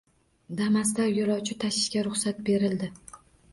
[0.53, 2.93] ⠀ “Damas”da yoʻlovchi tashishga ruxsat berildi.